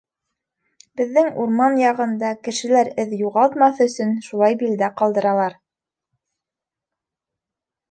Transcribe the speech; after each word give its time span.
Беҙҙең 1.01 1.27
урман 1.43 1.77
яғында 1.81 2.31
кешеләр 2.47 2.89
эҙ 3.05 3.13
юғалтмаҫ 3.21 3.83
өсөн 3.87 4.17
шулай 4.31 4.59
билдә 4.65 4.91
ҡалдыралар. 5.03 5.59